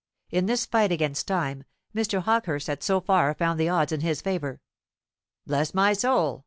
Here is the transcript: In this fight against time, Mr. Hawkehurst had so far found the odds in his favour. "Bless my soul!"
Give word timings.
In 0.31 0.47
this 0.47 0.65
fight 0.65 0.91
against 0.91 1.27
time, 1.27 1.63
Mr. 1.93 2.23
Hawkehurst 2.23 2.65
had 2.65 2.81
so 2.81 3.01
far 3.01 3.35
found 3.35 3.59
the 3.59 3.69
odds 3.69 3.91
in 3.91 4.01
his 4.01 4.19
favour. 4.19 4.59
"Bless 5.45 5.75
my 5.75 5.93
soul!" 5.93 6.39